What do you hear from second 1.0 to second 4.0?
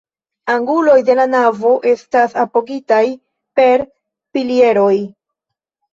de la navo estas apogitaj per